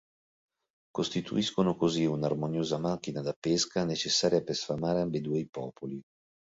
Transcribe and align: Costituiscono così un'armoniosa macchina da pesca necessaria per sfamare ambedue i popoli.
Costituiscono 0.95 1.75
così 1.75 2.05
un'armoniosa 2.05 2.79
macchina 2.79 3.21
da 3.21 3.35
pesca 3.39 3.85
necessaria 3.85 4.41
per 4.41 4.55
sfamare 4.55 4.99
ambedue 5.01 5.37
i 5.41 5.47
popoli. 5.47 6.01